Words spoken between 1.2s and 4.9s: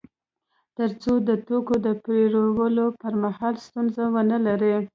د توکو د پېرلو پر مهال ستونزه ونلري